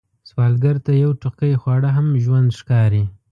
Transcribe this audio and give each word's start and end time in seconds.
سوالګر 0.29 0.75
ته 0.85 0.91
یو 1.03 1.11
ټوقی 1.21 1.53
خواړه 1.61 1.89
هم 1.97 2.07
ژوند 2.23 2.49
ښکاري 2.59 3.03